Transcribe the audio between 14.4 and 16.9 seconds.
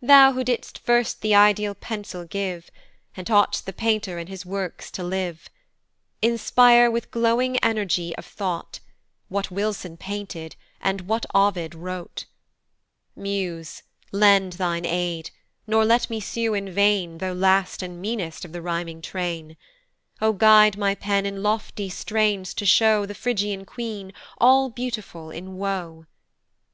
thy aid, nor let me sue in